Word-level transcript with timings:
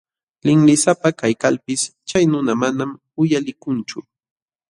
Linlisapa 0.45 1.09
kaykalpis 1.19 1.81
chay 2.07 2.25
nuna 2.27 2.53
manam 2.61 2.91
uyalikunchu. 3.21 3.99